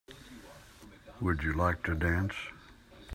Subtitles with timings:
[1.21, 2.33] Would you like to dance?